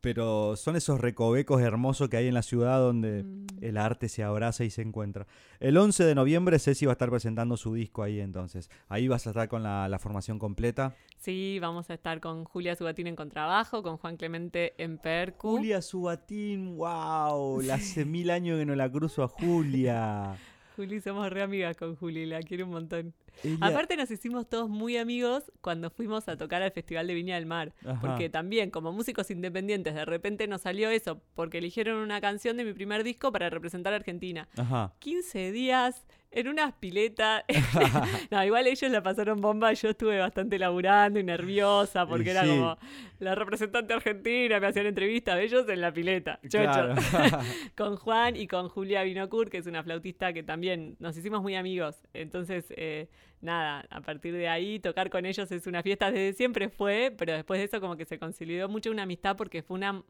[0.00, 3.46] pero son esos recovecos hermosos que hay en la ciudad donde Mm.
[3.60, 5.26] el arte se abraza y se encuentra.
[5.58, 8.70] El 11 de noviembre Ceci va a estar presentando su disco ahí entonces.
[8.88, 10.94] Ahí vas a estar con la, la formación completa.
[11.18, 15.56] Sí, vamos a estar con Julia Subatín en contrabajo, con Juan Clemente en percu.
[15.58, 20.34] Julia Subatín, wow, hace mil años que no la cruzo a Julia.
[20.80, 23.12] Juli, somos re amigas con Juli, la quiero un montón.
[23.44, 27.34] Ella- Aparte nos hicimos todos muy amigos cuando fuimos a tocar al Festival de Viña
[27.34, 27.74] del Mar.
[27.84, 28.00] Ajá.
[28.00, 32.64] Porque también como músicos independientes de repente nos salió eso, porque eligieron una canción de
[32.64, 34.48] mi primer disco para representar a Argentina.
[34.56, 34.94] Ajá.
[35.00, 37.44] 15 días en unas piletas.
[38.30, 42.76] no, igual ellos la pasaron bomba, yo estuve bastante laburando y nerviosa porque era como
[43.18, 46.40] la representante argentina, me hacían entrevistas, ellos en la pileta.
[46.42, 46.64] Chocho.
[46.64, 46.94] Claro.
[47.76, 51.54] con Juan y con Julia Binocur, que es una flautista que también nos hicimos muy
[51.54, 51.96] amigos.
[52.14, 53.08] Entonces, eh,
[53.40, 57.32] nada, a partir de ahí tocar con ellos es una fiesta, desde siempre fue, pero
[57.32, 60.02] después de eso como que se consolidó mucho una amistad porque fue una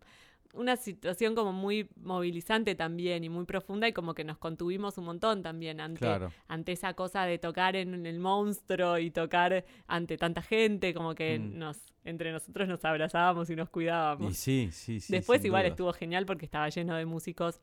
[0.53, 5.05] una situación como muy movilizante también y muy profunda y como que nos contuvimos un
[5.05, 6.33] montón también ante, Claro.
[6.49, 11.39] ante esa cosa de tocar en el monstruo y tocar ante tanta gente, como que
[11.39, 11.59] Mm.
[11.59, 14.33] nos entre nosotros nos abrazábamos y nos cuidábamos.
[14.33, 15.13] Y sí, sí, sí.
[15.13, 15.69] Después igual duda.
[15.71, 17.61] estuvo genial porque estaba lleno de músicos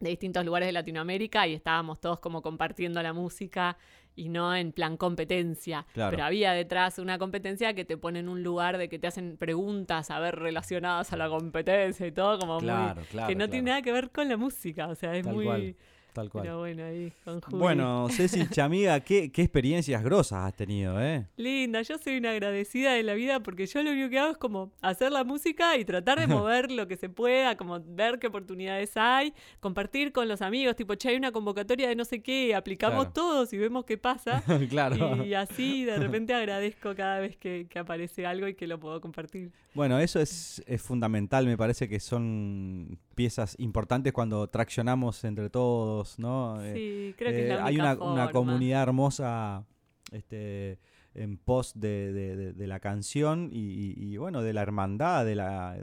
[0.00, 3.76] de distintos lugares de Latinoamérica y estábamos todos como compartiendo la música
[4.18, 5.86] y no en plan competencia.
[5.94, 6.10] Claro.
[6.10, 9.36] Pero había detrás una competencia que te pone en un lugar de que te hacen
[9.36, 13.48] preguntas a ver relacionadas a la competencia y todo como Claro, muy claro, que no
[13.48, 15.76] tiene nada que ver con la música, o sea, es Tal muy cual,
[16.18, 16.42] tal cual.
[16.44, 17.58] pero bueno, ahí con Juli.
[17.58, 21.26] Bueno, Ceci Chamiga, ¿qué, qué experiencias grosas has tenido, ¿eh?
[21.36, 24.38] Linda, yo soy una agradecida de la vida porque yo lo único que hago es
[24.38, 28.26] como hacer la música y tratar de mover lo que se pueda, como ver qué
[28.28, 32.54] oportunidades hay, compartir con los amigos, tipo, che, hay una convocatoria de no sé qué,
[32.54, 33.12] aplicamos Claro.
[33.12, 34.42] todos y vemos qué pasa.
[34.70, 35.24] claro.
[35.24, 39.00] Y así de repente agradezco cada vez que, que aparece algo y que lo puedo
[39.00, 39.50] compartir.
[39.74, 46.07] Bueno, eso es, es fundamental, me parece que son piezas importantes cuando traccionamos entre todos,
[46.18, 46.62] ¿no?
[46.62, 47.96] Eh, Sí, creo que es eh, la hay una,
[48.32, 49.64] comunidad hermosa
[50.12, 50.78] este,
[51.14, 55.24] en pos de, de- de- de la canción y, y- y, bueno, de la hermandad,
[55.26, 55.76] de la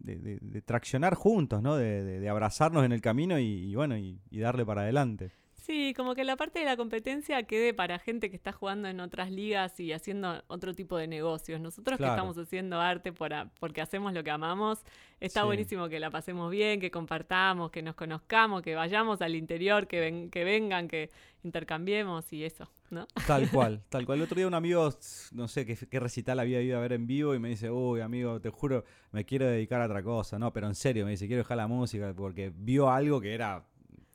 [0.00, 1.76] de, traccionar juntos, ¿no?
[1.76, 5.30] De, abrazarnos en el camino y, y bueno, y darle para adelante.
[5.66, 9.00] Sí, como que la parte de la competencia quede para gente que está jugando en
[9.00, 11.58] otras ligas y haciendo otro tipo de negocios.
[11.58, 12.12] Nosotros Claro.
[12.12, 14.84] que estamos haciendo arte por a- porque hacemos lo que amamos,
[15.20, 15.46] está Sí.
[15.46, 20.00] buenísimo que la pasemos bien, que compartamos, que nos conozcamos, que vayamos al interior, que,
[20.00, 21.08] ven- que vengan, que
[21.44, 23.06] intercambiemos y eso, ¿no?
[23.26, 24.18] Tal cual, tal cual.
[24.18, 24.90] El otro día un amigo,
[25.32, 28.02] no sé qué, qué recital había ido a ver en vivo y me dice, uy,
[28.02, 30.38] amigo, te juro, me quiero dedicar a otra cosa.
[30.38, 33.64] No, pero en serio, me dice, quiero dejar la música porque vio algo que era,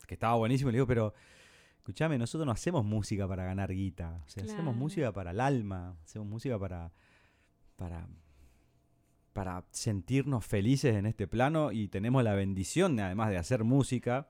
[0.06, 0.70] que estaba buenísimo.
[0.70, 1.12] Le digo, pero,
[1.80, 4.22] escúchame, nosotros no hacemos música para ganar guita.
[4.26, 6.92] O sea, hacemos música para el alma, hacemos música para,
[7.76, 8.06] para,
[9.32, 14.28] para sentirnos felices en este plano y tenemos la bendición, además de hacer música,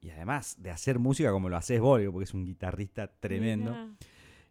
[0.00, 3.72] y además de hacer música como lo haces vos, digo, porque es un guitarrista tremendo.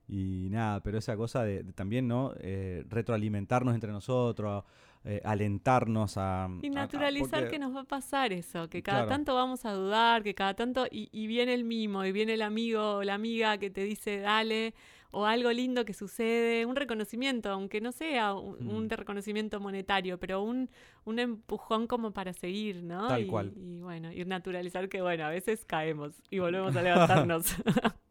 [0.08, 2.34] Y nada, pero esa cosa de, de también, ¿no?
[2.40, 4.64] Eh, retroalimentarnos entre nosotros,
[5.06, 6.48] eh, alentarnos a...
[6.62, 9.10] Y a- a- naturalizar porque- que nos va a pasar eso, que cada Claro.
[9.10, 12.42] tanto vamos a dudar, que cada tanto, y, y viene el mimo, y viene el
[12.42, 14.74] amigo o la amiga que te dice dale,
[15.16, 18.70] o algo lindo que sucede, un reconocimiento, aunque no sea un, Mm.
[18.76, 20.70] un reconocimiento monetario, pero un,
[21.06, 23.08] un empujón como para seguir, ¿no?
[23.10, 23.54] Tal y, cual.
[23.56, 27.46] Y bueno, ir naturalizar que bueno, a veces caemos y volvemos a levantarnos.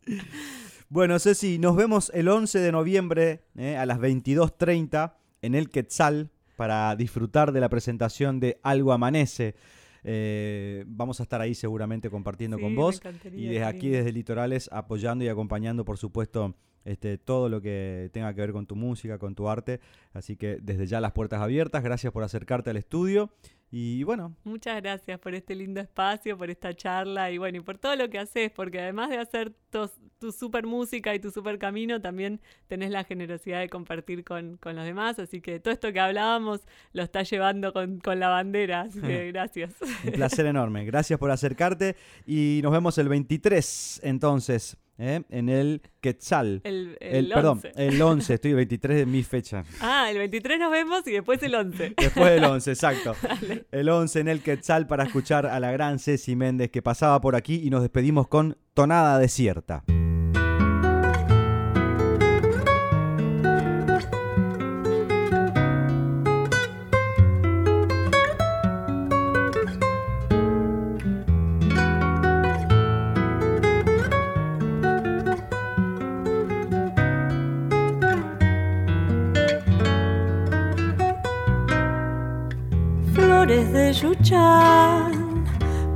[0.89, 6.31] Bueno, Ceci, nos vemos el 11 de noviembre eh, a las 22.30 en el Quetzal
[6.63, 9.57] para disfrutar de la presentación de Algo Amanece.
[10.05, 13.03] Eh, vamos a estar ahí seguramente compartiendo Sí, con vos
[13.33, 16.55] y desde aquí, desde Litorales, apoyando y acompañando, por supuesto,
[16.85, 19.81] este, todo lo que tenga que ver con tu música, con tu arte.
[20.13, 23.33] Así que desde ya las puertas abiertas, gracias por acercarte al estudio
[23.75, 27.79] y bueno, Muchas gracias por este lindo espacio, por esta charla y bueno, y por
[27.79, 31.59] todo lo que haces, porque además de hacer tos- tu super música y tu super
[31.59, 35.91] camino, también tenés la generosidad de compartir con, con los demás, así que todo esto
[35.93, 36.61] que hablábamos
[36.93, 39.75] lo estás llevando con, con la bandera, así que gracias.
[40.05, 40.85] Un placer enorme.
[40.85, 41.97] Gracias por acercarte
[42.27, 45.23] y nos vemos el 23 entonces ¿eh?
[45.31, 46.61] en el Quetzal.
[46.65, 47.73] El, el perdón, 11.
[47.77, 49.65] el 11, estoy 23 de mi fecha.
[49.81, 51.95] Ah, el 23 nos vemos y después el 11.
[51.97, 53.15] Después del 11, exacto.
[53.73, 57.37] El 11 en el Quetzal para escuchar a la gran Ceci Méndez que pasaba por
[57.37, 59.85] aquí y nos despedimos con Tonada Desierta.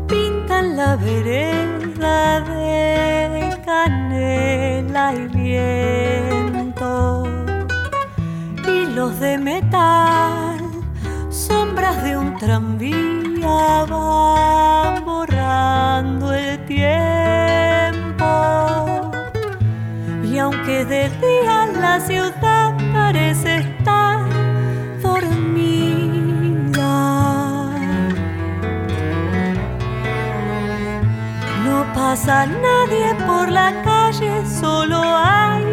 [0.09, 7.25] Pintan la vereda de canela y viento.
[8.67, 10.59] Hilos de metal,
[11.29, 18.25] sombras de un tranvía van borrando el tiempo.
[20.25, 22.36] Y aunque de día la ciudad
[32.17, 35.65] pasa nadie por la calle, solo hay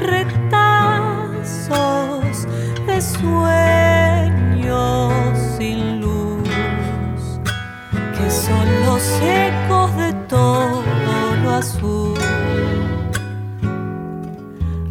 [0.00, 1.66] retazos
[2.86, 4.32] de sueños
[5.58, 7.40] sin luz,
[8.16, 12.14] que son los ecos de todo lo azul.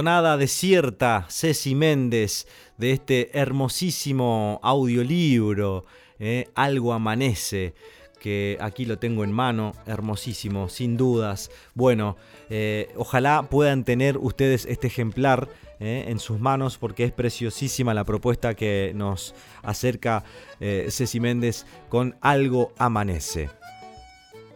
[0.03, 2.45] Desierta, Ceci Méndez,
[2.77, 5.85] de este hermosísimo audiolibro,
[6.19, 7.73] eh, Algo Amanece,
[8.19, 11.49] que aquí lo tengo en mano, hermosísimo, sin dudas.
[11.73, 12.15] Bueno,
[12.51, 18.03] eh, ojalá puedan tener ustedes este ejemplar eh, en sus manos porque es preciosísima la
[18.03, 19.33] propuesta que nos
[19.63, 20.23] acerca
[20.59, 23.49] eh, Ceci Méndez con Algo Amanece.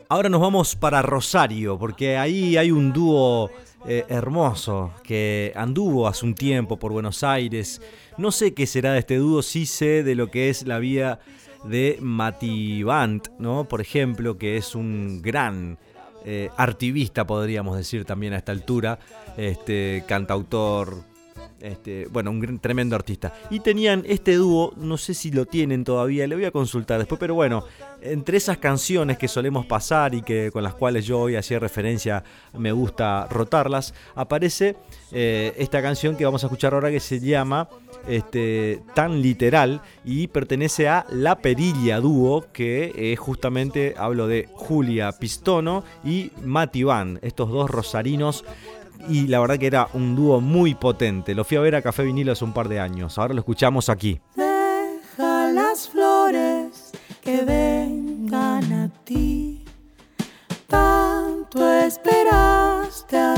[0.07, 3.49] Ahora nos vamos para Rosario, porque ahí hay un dúo
[3.87, 7.81] eh, hermoso que anduvo hace un tiempo por Buenos Aires.
[8.17, 11.19] No sé qué será de este dúo, sí sé de lo que es la vida
[11.63, 13.65] de Mati Bant, ¿no?
[13.65, 15.77] Por ejemplo, que es un gran
[16.25, 18.99] eh, artivista, podríamos decir también a esta altura,
[19.37, 21.03] este, cantautor,
[21.61, 23.33] este, bueno, un tremendo artista.
[23.49, 27.19] Y tenían este dúo, no sé si lo tienen todavía, le voy a consultar después,
[27.19, 27.63] pero bueno,
[28.01, 32.23] entre esas canciones que solemos pasar y que con las cuales yo hoy hacía referencia,
[32.53, 34.75] me gusta rotarlas, aparece
[35.11, 37.69] eh, esta canción que vamos a escuchar ahora que se llama
[38.07, 45.11] este, Tan Literal y pertenece a La Perilla Dúo, que es justamente, hablo de Julia
[45.11, 48.43] Pistono y Mati Van, estos dos rosarinos
[49.09, 51.35] y la verdad que era un dúo muy potente.
[51.35, 53.17] Lo fui a ver a Café Vinilo hace un par de años.
[53.17, 54.19] Ahora lo escuchamos aquí.
[54.35, 56.91] Deja las flores
[57.21, 59.65] que vengan a ti.
[60.67, 62.21] Tanto esperaste
[62.91, 63.30] hasta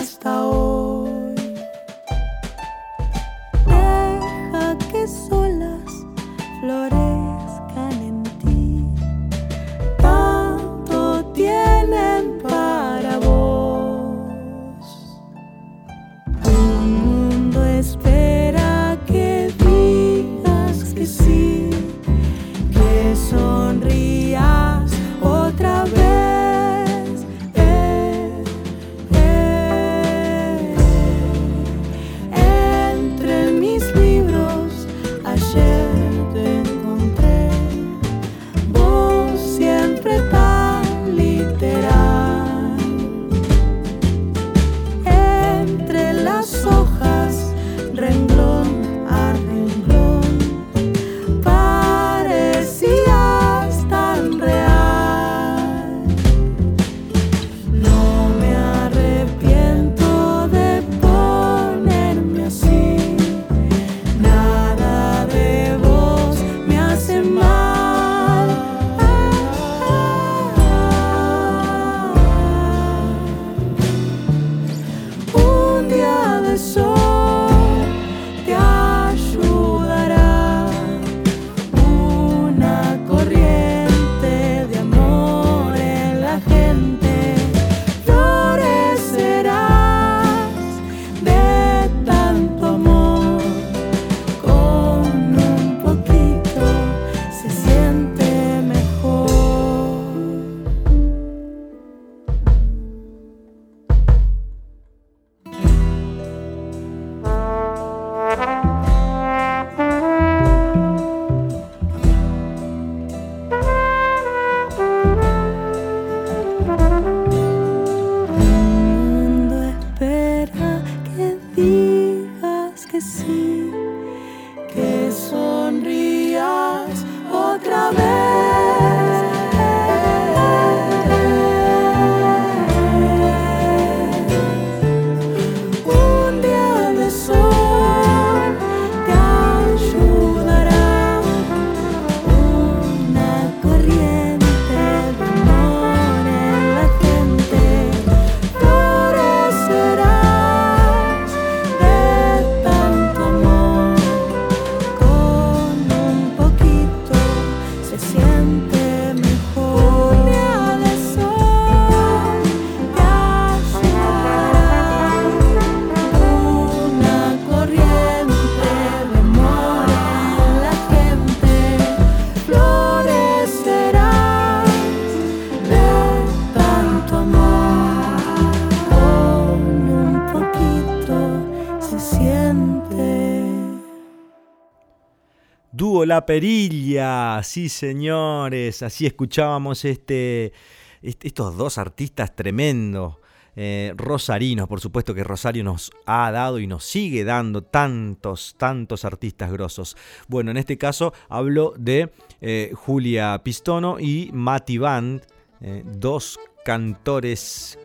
[186.14, 190.54] la perilla, sí señores, así escuchábamos este,
[191.02, 193.16] estos dos artistas tremendos,
[193.56, 199.06] eh, rosarinos, por supuesto que Rosario nos ha dado y nos sigue dando tantos, tantos
[199.06, 199.98] artistas grosos.
[200.28, 202.12] Bueno, en este caso hablo de
[202.42, 205.24] eh, Julia Pistono y Mati Band,
[205.62, 207.80] eh, dos cantores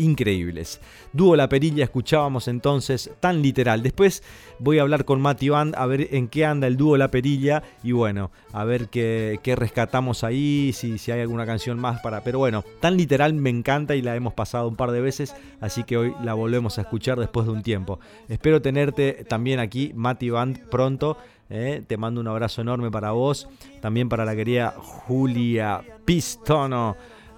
[0.00, 0.80] increíbles.
[1.12, 3.82] Dúo La Perilla escuchábamos entonces tan literal.
[3.82, 4.22] Después
[4.58, 7.62] voy a hablar con Mati Band a ver en qué anda el dúo La Perilla
[7.82, 12.22] y bueno, a ver qué, rescatamos ahí, si, si hay alguna canción más para...
[12.22, 15.84] Pero bueno, tan literal me encanta y la hemos pasado un par de veces, así
[15.84, 18.00] que hoy la volvemos a escuchar después de un tiempo.
[18.28, 21.16] Espero tenerte también aquí, Mati Band, pronto.
[21.50, 21.82] ¿eh?
[21.86, 23.48] te mando un abrazo enorme para vos,
[23.80, 26.96] también para la querida Julia Pistono.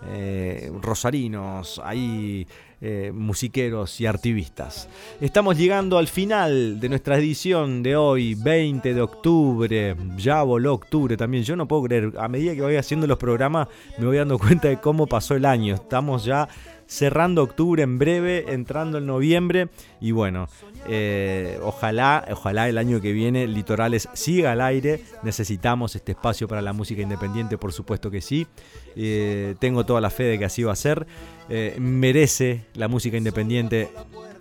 [0.09, 2.47] Eh, rosarinos, ahí
[2.81, 4.89] eh, musiqueros y artivistas.
[5.21, 9.97] Estamos llegando al final de nuestra edición de hoy, 20 de octubre.
[10.17, 11.45] Ya voló octubre también.
[11.45, 14.67] Yo no puedo creer, a medida que voy haciendo los programas me voy dando cuenta
[14.67, 15.77] de cómo pasó el año.
[15.77, 16.49] Estamos ya
[16.93, 19.69] cerrando octubre en breve, entrando en noviembre.
[20.01, 20.49] Y bueno,
[20.87, 25.03] eh, ojalá, ojalá el año que viene Litorales siga al aire.
[25.23, 28.47] Necesitamos este espacio para la música independiente, por supuesto que sí.
[28.95, 31.07] Eh, tengo toda la fe de que así va a ser.
[31.49, 33.91] Eh, merece la música independiente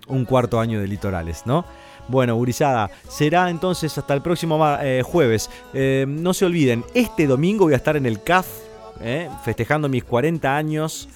[0.08, 1.64] un cuarto año de Litorales, ¿no?
[2.08, 4.58] Bueno, Gurizada, será entonces hasta el próximo
[5.04, 5.48] jueves.
[5.72, 8.46] no se olviden, este domingo voy a estar en el CAF,
[9.44, 11.08] festejando mis 40 años.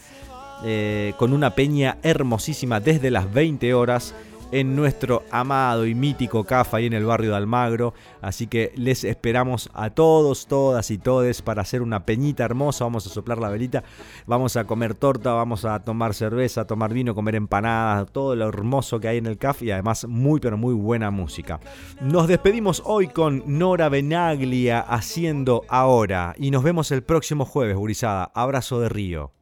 [0.64, 4.14] Eh, con una peña hermosísima desde las 20 horas
[4.52, 7.94] en nuestro amado y mítico CAF ahí en el barrio de Almagro.
[8.20, 12.84] Así que les esperamos a todos, todas y todes para hacer una peñita hermosa.
[12.84, 13.84] Vamos a soplar la velita,
[14.26, 19.00] vamos a comer torta, vamos a tomar cerveza, tomar vino, comer empanadas, todo lo hermoso
[19.00, 21.60] que hay en el CAF y además muy pero muy buena música.
[22.00, 28.30] Nos despedimos hoy con Nora Benaglia haciendo ahora y nos vemos el próximo jueves, Gurizada.
[28.34, 29.32] Abrazo de Río.